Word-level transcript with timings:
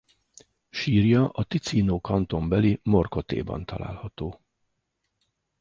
Sírja 0.77 1.29
a 1.29 1.43
Ticino 1.43 1.99
kanton 2.01 2.49
beli 2.49 2.79
Morcotéban 2.83 3.65
található. 3.65 4.41